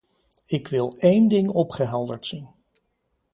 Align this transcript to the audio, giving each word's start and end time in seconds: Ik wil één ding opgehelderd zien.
Ik 0.47 0.67
wil 0.67 0.95
één 0.97 1.27
ding 1.27 1.49
opgehelderd 1.49 2.25
zien. 2.25 2.49